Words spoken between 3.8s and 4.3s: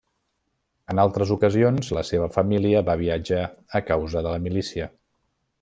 a causa de